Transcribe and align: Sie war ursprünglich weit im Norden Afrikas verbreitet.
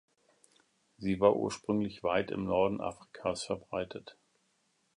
Sie 0.97 1.19
war 1.19 1.35
ursprünglich 1.35 2.01
weit 2.03 2.31
im 2.31 2.45
Norden 2.45 2.81
Afrikas 2.81 3.43
verbreitet. 3.43 4.17